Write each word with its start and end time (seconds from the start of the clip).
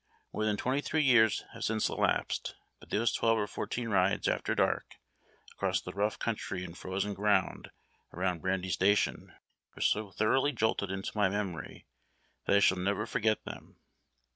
More 0.33 0.45
than 0.45 0.57
twenty 0.57 0.81
three 0.81 1.03
years 1.03 1.43
have 1.53 1.63
since 1.63 1.87
elapsed, 1.87 2.55
but 2.79 2.89
those 2.89 3.13
twelve 3.13 3.37
or 3.37 3.45
fourteen 3.45 3.89
rides, 3.89 4.27
after 4.27 4.55
dark, 4.55 4.95
across 5.51 5.79
the 5.79 5.91
rough 5.93 6.17
country 6.17 6.63
and 6.65 6.75
frozen 6.75 7.13
ground 7.13 7.69
around 8.11 8.41
Brandy 8.41 8.71
Station 8.71 9.35
were 9.75 9.81
so 9.83 10.09
thoroughly 10.09 10.53
jolted 10.53 10.89
into 10.89 11.15
my 11.15 11.29
memory 11.29 11.85
that 12.47 12.55
I 12.55 12.59
shall 12.61 12.79
never 12.79 13.05
forget 13.05 13.45
them. 13.45 13.77